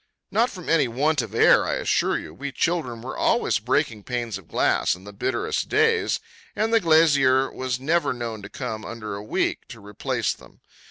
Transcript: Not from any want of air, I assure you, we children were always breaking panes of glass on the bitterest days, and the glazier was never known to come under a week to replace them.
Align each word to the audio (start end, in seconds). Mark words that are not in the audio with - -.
Not 0.31 0.49
from 0.49 0.67
any 0.67 0.87
want 0.87 1.21
of 1.21 1.35
air, 1.35 1.63
I 1.63 1.75
assure 1.75 2.17
you, 2.17 2.33
we 2.33 2.51
children 2.51 3.03
were 3.03 3.15
always 3.15 3.59
breaking 3.59 4.01
panes 4.01 4.39
of 4.39 4.47
glass 4.47 4.95
on 4.95 5.03
the 5.03 5.13
bitterest 5.13 5.69
days, 5.69 6.19
and 6.55 6.73
the 6.73 6.79
glazier 6.79 7.51
was 7.51 7.79
never 7.79 8.11
known 8.11 8.41
to 8.41 8.49
come 8.49 8.83
under 8.83 9.13
a 9.13 9.21
week 9.23 9.67
to 9.67 9.79
replace 9.79 10.33
them. 10.33 10.61